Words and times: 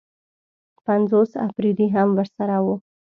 پنځوس 0.85 1.31
اپرېدي 1.47 1.87
هم 1.95 2.09
ورسره 2.17 2.57
وو. 2.63 2.75